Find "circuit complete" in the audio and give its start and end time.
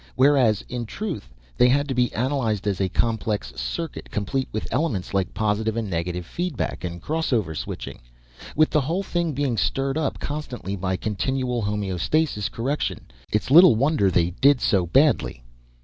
3.55-4.49